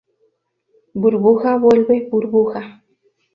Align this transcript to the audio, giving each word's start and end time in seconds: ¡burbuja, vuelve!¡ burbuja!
¡burbuja, 0.95 1.57
vuelve!¡ 1.59 2.07
burbuja! 2.09 2.81